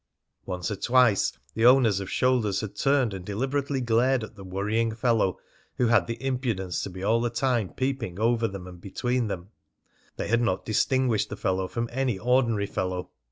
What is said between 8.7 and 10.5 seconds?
between them; they had